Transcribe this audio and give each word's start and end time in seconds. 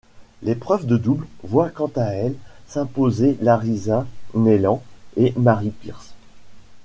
L'épreuve 0.41 0.87
de 0.87 0.97
double 0.97 1.27
voit 1.43 1.69
quant 1.69 1.91
à 1.95 2.05
elle 2.15 2.33
s'imposer 2.67 3.37
Larisa 3.39 4.07
Neiland 4.33 4.81
et 5.15 5.31
Mary 5.37 5.69
Pierce. 5.69 6.15